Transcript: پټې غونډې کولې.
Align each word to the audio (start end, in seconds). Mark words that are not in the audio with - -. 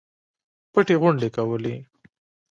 پټې 0.73 0.95
غونډې 1.01 1.29
کولې. 1.35 1.75